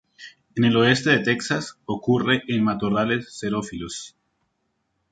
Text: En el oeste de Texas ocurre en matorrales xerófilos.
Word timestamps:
En 0.55 0.63
el 0.63 0.75
oeste 0.77 1.11
de 1.11 1.19
Texas 1.19 1.77
ocurre 1.85 2.41
en 2.47 2.63
matorrales 2.63 3.37
xerófilos. 3.39 4.15